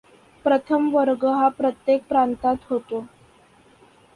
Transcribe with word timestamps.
प्रथम 0.45 0.89
वर्ग 0.93 1.25
हा 1.25 1.47
प्रत्येक 1.47 2.03
प्रांतात 2.09 2.55
होतो. 2.69 3.05